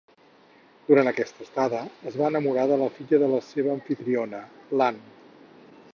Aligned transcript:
Durant 0.87 1.09
aquesta 1.11 1.43
estada, 1.47 1.81
es 2.11 2.17
va 2.21 2.31
enamorar 2.33 2.65
de 2.73 2.79
la 2.85 2.89
filla 2.97 3.21
de 3.25 3.29
la 3.35 3.45
seva 3.53 3.73
amfitriona, 3.77 4.41
l"Anne. 4.71 5.35